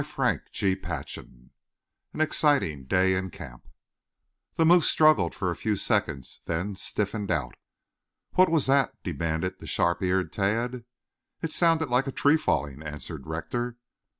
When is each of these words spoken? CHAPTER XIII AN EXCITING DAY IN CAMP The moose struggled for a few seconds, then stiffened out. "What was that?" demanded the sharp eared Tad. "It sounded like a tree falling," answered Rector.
CHAPTER 0.03 0.51
XIII 0.51 1.51
AN 2.11 2.21
EXCITING 2.21 2.85
DAY 2.85 3.13
IN 3.13 3.29
CAMP 3.29 3.67
The 4.55 4.65
moose 4.65 4.89
struggled 4.89 5.35
for 5.35 5.51
a 5.51 5.55
few 5.55 5.75
seconds, 5.75 6.41
then 6.45 6.75
stiffened 6.75 7.29
out. 7.29 7.53
"What 8.31 8.49
was 8.49 8.65
that?" 8.65 8.95
demanded 9.03 9.59
the 9.59 9.67
sharp 9.67 10.01
eared 10.01 10.33
Tad. 10.33 10.85
"It 11.43 11.51
sounded 11.51 11.89
like 11.89 12.07
a 12.07 12.11
tree 12.11 12.37
falling," 12.37 12.81
answered 12.81 13.27
Rector. 13.27 13.77